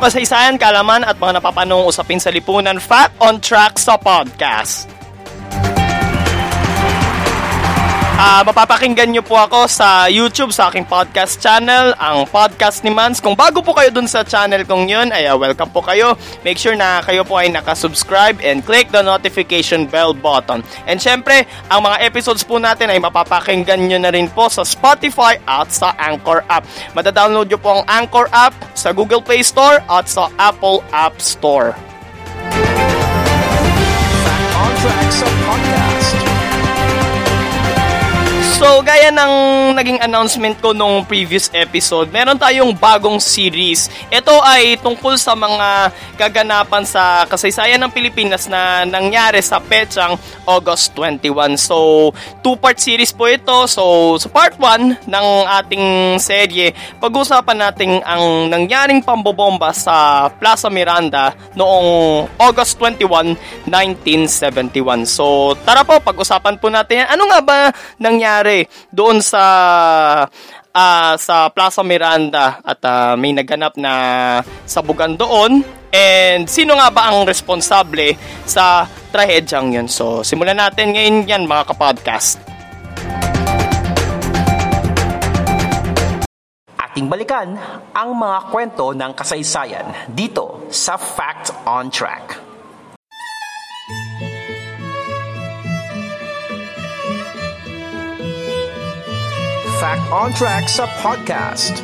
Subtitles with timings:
[0.00, 4.99] Kasaysayan, kalaman at mga napapanong usapin sa lipunan, Fact on Track sa podcast.
[8.20, 13.16] Ah, mapapakinggan niyo po ako sa YouTube sa aking podcast channel, ang Podcast ni Mans.
[13.16, 16.20] Kung bago po kayo dun sa channel kong yun, ay ah, welcome po kayo.
[16.44, 20.60] Make sure na kayo po ay nakasubscribe and click the notification bell button.
[20.84, 25.40] And syempre, ang mga episodes po natin ay mapapakinggan nyo na rin po sa Spotify
[25.48, 26.68] at sa Anchor app.
[26.92, 31.72] Madadownload nyo po ang Anchor app sa Google Play Store at sa Apple App Store.
[38.60, 39.32] So, gaya ng
[39.72, 43.88] naging announcement ko nung previous episode, meron tayong bagong series.
[44.12, 45.88] Ito ay tungkol sa mga
[46.20, 51.56] kaganapan sa kasaysayan ng Pilipinas na nangyari sa petsang August 21.
[51.56, 52.12] So,
[52.44, 53.64] two-part series po ito.
[53.64, 55.26] So, sa part 1 ng
[55.64, 65.08] ating serye, pag-usapan natin ang nangyaring pambobomba sa Plaza Miranda noong August 21, 1971.
[65.08, 67.16] So, tara po, pag-usapan po natin yan.
[67.16, 67.58] Ano nga ba
[67.96, 68.49] nangyari
[68.94, 69.44] doon sa
[70.74, 73.92] ah, sa Plaza Miranda at ah, may naganap na
[74.66, 78.14] sabugan doon and sino nga ba ang responsable
[78.46, 79.86] sa trahedyang yun.
[79.90, 82.38] So, simulan natin ngayon yan mga kapodcast.
[86.78, 87.54] Ating balikan
[87.94, 92.49] ang mga kwento ng kasaysayan dito sa Fact on Track.
[99.80, 101.80] Fact on Track sa podcast.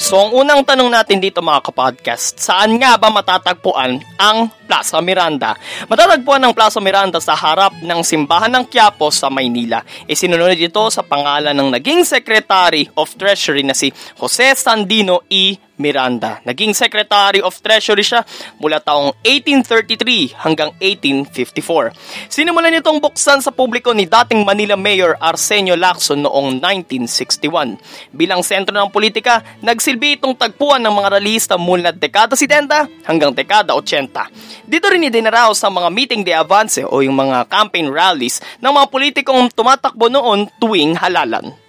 [0.00, 5.52] So, ang unang tanong natin dito mga kapodcast, saan nga ba matatagpuan ang Plaza Miranda?
[5.92, 9.84] Matatagpuan ang Plaza Miranda sa harap ng simbahan ng Quiapo sa Maynila.
[10.08, 15.56] Isinunod ito sa pangalan ng naging Secretary of Treasury na si Jose Sandino E.
[15.76, 16.38] Miranda.
[16.46, 18.22] Naging Secretary of Treasury siya
[18.62, 22.30] mula taong 1833 hanggang 1854.
[22.30, 28.14] Sinimulan nitong buksan sa publiko ni dating Manila Mayor Arsenio Lacson noong 1961.
[28.14, 33.74] Bilang sentro ng politika, nagsilbi itong tagpuan ng mga realista mula dekada 70 hanggang dekada
[33.74, 34.66] 80.
[34.68, 38.86] Dito rin idinaraw sa mga meeting de avance o yung mga campaign rallies ng mga
[38.90, 41.63] politikong tumatakbo noon tuwing halalan.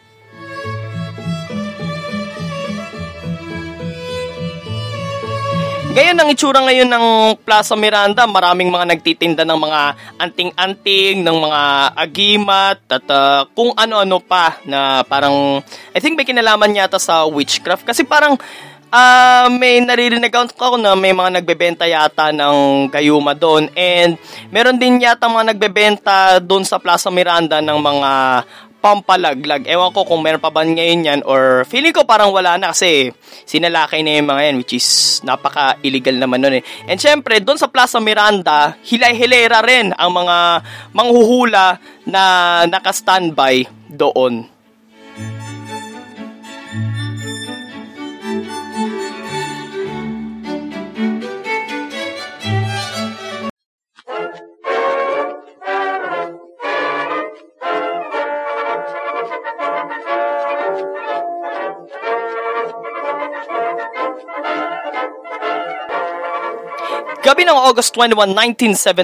[5.95, 7.07] Ngayon ang itsura ngayon ng
[7.47, 9.81] Plaza Miranda, maraming mga nagtitinda ng mga
[10.19, 11.61] anting-anting, ng mga
[11.95, 15.63] agimat, at uh, kung ano-ano pa na parang,
[15.95, 17.87] I think may kinalaman yata sa witchcraft.
[17.87, 18.35] Kasi parang,
[18.91, 23.71] ah may naririnig ako na may mga nagbebenta yata ng gayuma doon.
[23.71, 24.19] And
[24.51, 28.11] meron din yata mga nagbebenta doon sa Plaza Miranda ng mga
[28.85, 29.65] pampalaglag.
[29.65, 33.09] Ewan ko kung meron pa ba ngayon yan or feeling ko parang wala na kasi
[33.49, 36.63] sinalakay na yung mga yan which is napaka-illegal naman nun eh.
[36.85, 40.61] And syempre, doon sa Plaza Miranda, hilay-hilera rin ang mga
[40.93, 42.23] manghuhula na
[42.69, 44.54] naka-standby doon.
[67.35, 68.31] Gabi ng August 21,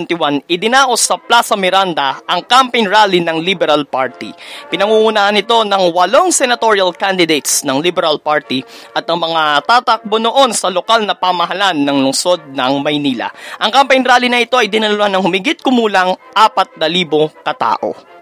[0.07, 4.31] 1971, idinaos sa Plaza Miranda ang campaign rally ng Liberal Party.
[4.72, 8.63] Pinangungunahan ito ng walong senatorial candidates ng Liberal Party
[8.95, 13.28] at ng mga tatakbo noon sa lokal na pamahalan ng lungsod ng Maynila.
[13.60, 18.20] Ang campaign rally na ito ay dinaluhan ng humigit kumulang 4,000 katao.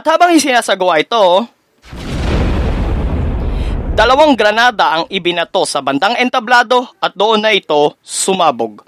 [0.00, 1.44] At habang isinasagawa ito,
[3.92, 8.80] dalawang granada ang ibinato sa bandang entablado at doon na ito sumabog.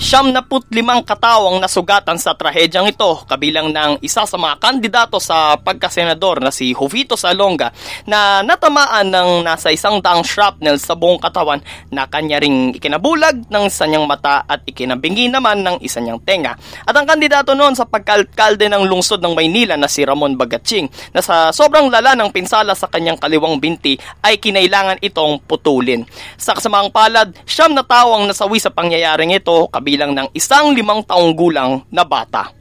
[0.00, 0.40] Siyam na
[0.72, 6.48] limang katawang nasugatan sa trahedyang ito, kabilang ng isa sa mga kandidato sa pagkasenador na
[6.48, 7.68] si Jovito Salonga
[8.08, 11.60] na natamaan ng nasa isang daang shrapnel sa buong katawan
[11.92, 16.56] na kanya ring ikinabulag ng isa niyang mata at ikinabingi naman ng isa niyang tenga.
[16.88, 21.20] At ang kandidato noon sa pagkalkalde ng lungsod ng Maynila na si Ramon Bagatsing na
[21.20, 26.08] sa sobrang lala ng pinsala sa kanyang kaliwang binti ay kinailangan itong putulin.
[26.40, 31.02] Sa kasamang palad, siyam na tawang nasawi sa pangyayaring ito, kabilang kabilang ng isang limang
[31.02, 32.54] taong gulang na bata.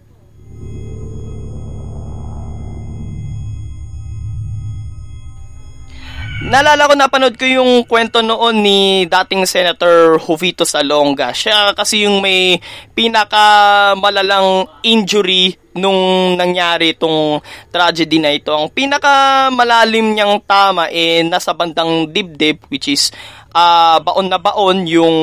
[6.39, 11.29] Nalala ko napanood ko yung kwento noon ni dating Senator Jovito Salonga.
[11.29, 12.57] Siya kasi yung may
[12.97, 18.55] pinakamalalang injury nung nangyari itong tragedy na ito.
[18.55, 23.13] Ang pinakamalalim niyang tama eh nasa bandang dibdib which is
[23.53, 25.17] uh, baon na baon yung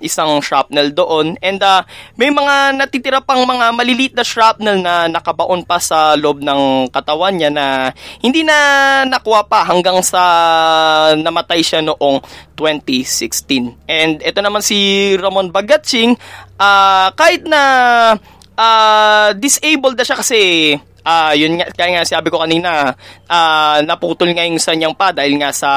[0.00, 1.38] isang shrapnel doon.
[1.42, 1.82] And uh,
[2.18, 7.34] may mga natitira pang mga maliliit na shrapnel na nakabaon pa sa loob ng katawan
[7.34, 7.66] niya na
[8.22, 8.56] hindi na
[9.06, 10.22] nakuha pa hanggang sa
[11.14, 12.22] namatay siya noong
[12.58, 13.90] 2016.
[13.90, 16.14] And ito naman si Ramon Bagatsing,
[16.58, 17.62] uh, kahit na
[18.58, 20.40] uh, disabled na siya kasi
[21.04, 22.96] uh, yun nga kaya nga sabi ko kanina,
[23.28, 25.70] uh, naputol nga yung sanyang pa dahil nga sa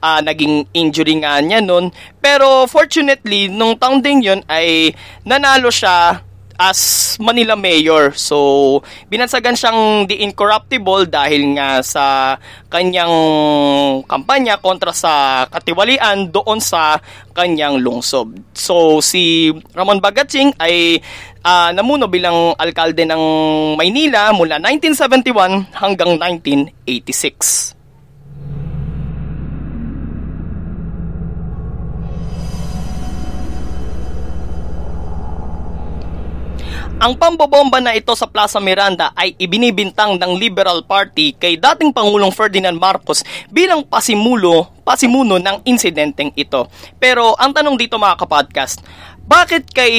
[0.00, 1.92] uh, naging injury nga niya noon.
[2.18, 4.90] Pero fortunately, nung taon din yun ay
[5.22, 6.24] nanalo siya
[6.62, 8.14] as Manila Mayor.
[8.14, 8.80] So,
[9.10, 12.36] binansagan siyang the incorruptible dahil nga sa
[12.70, 13.12] kanyang
[14.06, 17.02] kampanya kontra sa katiwalian doon sa
[17.34, 18.38] kanyang lungsod.
[18.54, 21.02] So, si Ramon Bagatsing ay
[21.42, 23.22] uh, namuno bilang alkalde ng
[23.76, 27.82] Maynila mula 1971 hanggang 1986.
[37.02, 42.30] Ang pambobomba na ito sa Plaza Miranda ay ibinibintang ng Liberal Party kay dating Pangulong
[42.30, 46.70] Ferdinand Marcos bilang pasimulo, pasimuno ng insidenteng ito.
[47.02, 48.86] Pero ang tanong dito mga kapodcast,
[49.32, 49.94] bakit kay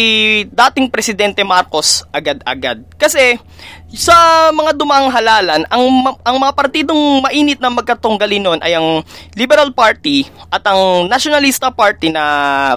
[0.45, 2.85] dating Presidente Marcos agad-agad?
[3.01, 3.41] Kasi
[3.89, 4.13] sa
[4.53, 5.85] mga dumang halalan, ang,
[6.21, 9.01] ang mga partidong mainit na magkatunggali noon ay ang
[9.33, 12.21] Liberal Party at ang Nationalista Party na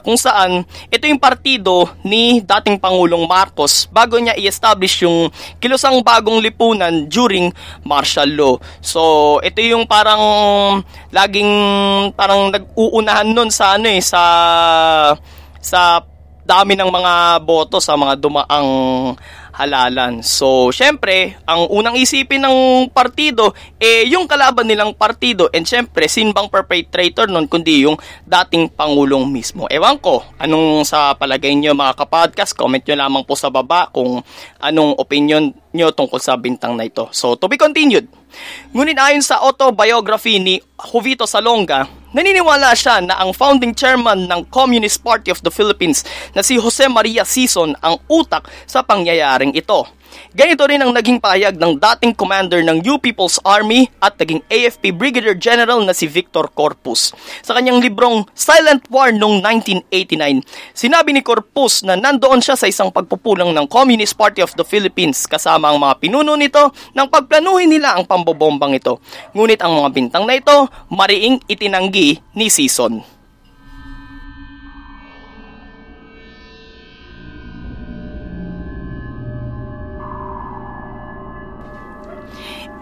[0.00, 5.28] kung saan ito yung partido ni dating Pangulong Marcos bago niya i-establish yung
[5.60, 7.52] kilusang bagong lipunan during
[7.84, 8.54] martial law.
[8.80, 9.00] So,
[9.44, 10.24] ito yung parang
[11.12, 11.52] laging
[12.16, 14.22] parang nag-uunahan noon sa ano eh, sa
[15.60, 16.00] sa
[16.46, 18.70] dami ng mga boto sa mga dumaang
[19.56, 20.20] halalan.
[20.20, 25.48] So, syempre, ang unang isipin ng partido, eh, yung kalaban nilang partido.
[25.50, 27.96] And syempre, sinbang perpetrator nun, kundi yung
[28.28, 29.64] dating Pangulong mismo.
[29.72, 32.52] Ewan ko, anong sa palagay nyo mga kapodcast?
[32.52, 34.20] Comment nyo lamang po sa baba kung
[34.60, 37.08] anong opinion nyo tungkol sa bintang na ito.
[37.16, 38.06] So, to be continued.
[38.76, 45.02] Ngunit ayon sa autobiography ni Jovito Salonga, naniniwala siya na ang founding chairman ng Communist
[45.02, 49.88] Party of the Philippines na si Jose Maria Sison ang utak sa pangyayaring ito.
[50.36, 54.92] Ganito rin ang naging payag ng dating commander ng New People's Army at naging AFP
[54.92, 57.16] Brigadier General na si Victor Corpus.
[57.40, 60.44] Sa kanyang librong Silent War noong 1989,
[60.76, 65.24] sinabi ni Corpus na nandoon siya sa isang pagpupulang ng Communist Party of the Philippines
[65.24, 69.00] kasama ang mga pinuno nito nang pagplanuhin nila ang pambobombang ito.
[69.32, 73.15] Ngunit ang mga bintang na ito, mariing itinanggi ni Season.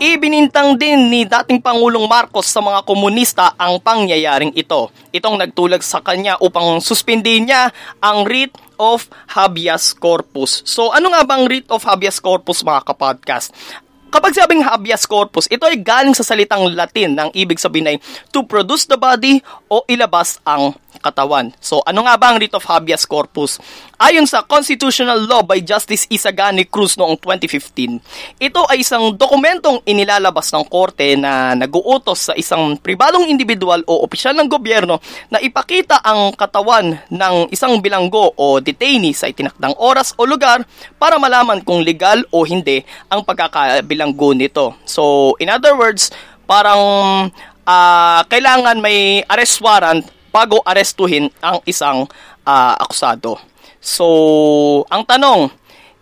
[0.04, 4.92] Ibinintang din ni dating Pangulong Marcos sa mga komunista ang pangyayaring ito.
[5.16, 7.72] Itong nagtulag sa kanya upang suspendin niya
[8.04, 10.60] ang writ of habeas corpus.
[10.68, 13.56] So ano nga bang writ of habeas corpus mga kapodcast?
[14.14, 17.96] Kapag sabing habeas corpus, ito ay galing sa salitang Latin ng ibig sabihin ay
[18.30, 21.50] to produce the body o ilabas ang katawan.
[21.58, 23.58] So, ano nga ba ang writ of habeas corpus?
[23.98, 27.98] Ayon sa Constitutional Law by Justice Isagani Cruz noong 2015,
[28.38, 34.38] ito ay isang dokumentong inilalabas ng korte na naguutos sa isang pribadong individual o opisyal
[34.38, 40.22] ng gobyerno na ipakita ang katawan ng isang bilanggo o detainee sa itinakdang oras o
[40.26, 40.62] lugar
[40.98, 43.26] para malaman kung legal o hindi ang
[44.04, 44.66] pagkakabilanggo nito.
[44.84, 46.12] So, in other words,
[46.44, 47.30] parang
[47.64, 52.04] uh, kailangan may arrest warrant bago arestuhin ang isang
[52.44, 53.38] uh, akusado.
[53.80, 55.52] So, ang tanong,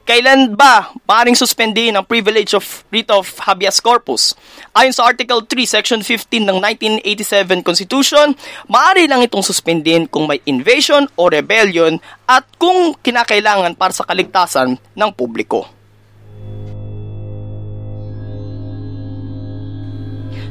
[0.03, 4.35] kailan ba maaaring suspendihin ang privilege of writ of habeas corpus?
[4.75, 6.59] Ayon sa Article 3, Section 15 ng
[7.03, 8.35] 1987 Constitution,
[8.67, 14.75] maaari lang itong suspendin kung may invasion o rebellion at kung kinakailangan para sa kaligtasan
[14.75, 15.82] ng publiko.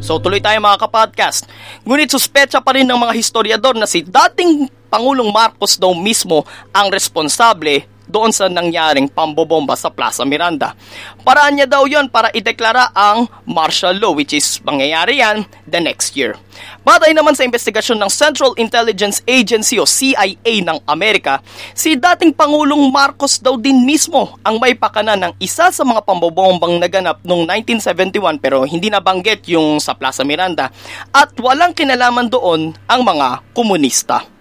[0.02, 1.46] So tuloy tayo mga kapodcast.
[1.86, 6.44] Ngunit suspecha pa rin ng mga historiador na si dating Pangulong Marcos daw mismo
[6.74, 10.76] ang responsable doon sa nangyaring pambobomba sa Plaza Miranda.
[11.24, 16.20] Paraan niya daw yon para ideklara ang martial law which is mangyayari yan the next
[16.20, 16.36] year.
[16.84, 21.40] Batay naman sa investigasyon ng Central Intelligence Agency o CIA ng Amerika,
[21.72, 26.82] si dating Pangulong Marcos daw din mismo ang may pakana ng isa sa mga pambobombang
[26.82, 30.68] naganap noong 1971 pero hindi nabanggit yung sa Plaza Miranda
[31.16, 34.41] at walang kinalaman doon ang mga komunista.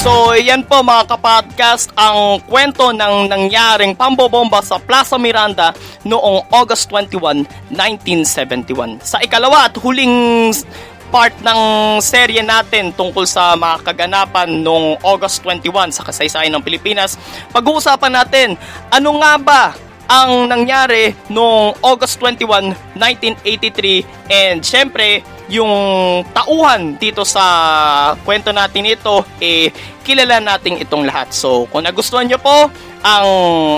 [0.00, 5.76] So, yan po mga kapodcast ang kwento ng nangyaring pambobomba sa Plaza Miranda
[6.08, 8.96] noong August 21, 1971.
[9.04, 10.56] Sa ikalawa at huling
[11.12, 11.60] part ng
[12.00, 17.20] serye natin tungkol sa mga kaganapan noong August 21 sa kasaysayan ng Pilipinas,
[17.52, 18.48] pag-uusapan natin
[18.88, 19.62] ano nga ba
[20.08, 25.74] ang nangyari noong August 21, 1983 and syempre yung
[26.30, 27.42] tauhan dito sa
[28.22, 29.74] kwento natin ito, eh,
[30.06, 31.34] kilala natin itong lahat.
[31.34, 32.70] So, kung nagustuhan nyo po
[33.02, 33.28] ang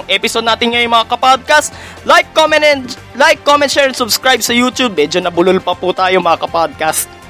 [0.06, 1.72] episode natin ngayon mga kapodcast,
[2.04, 2.84] like, comment, and,
[3.16, 4.92] like, comment, share, and subscribe sa YouTube.
[4.92, 7.21] Medyo nabulol pa po tayo mga kapodcast.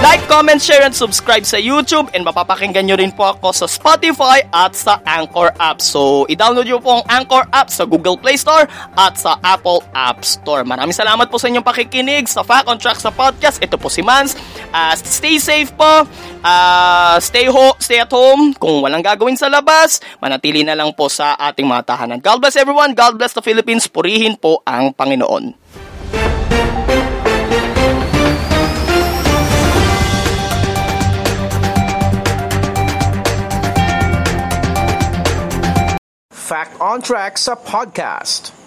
[0.00, 4.40] Like, comment, share, and subscribe sa YouTube and mapapakinggan nyo rin po ako sa Spotify
[4.48, 5.84] at sa Anchor app.
[5.84, 8.64] So, i-download nyo po ang Anchor app sa Google Play Store
[8.96, 10.64] at sa Apple App Store.
[10.64, 13.60] Maraming salamat po sa inyong pakikinig sa Fact on Track sa podcast.
[13.60, 14.32] Ito po si Mans.
[14.72, 16.08] Uh, stay safe po.
[16.40, 18.56] Uh, stay, ho stay at home.
[18.56, 22.24] Kung walang gagawin sa labas, manatili na lang po sa ating mga tahanan.
[22.24, 22.96] God bless everyone.
[22.96, 23.84] God bless the Philippines.
[23.84, 25.69] Purihin po ang Panginoon.
[36.80, 38.59] On Track sa podcast.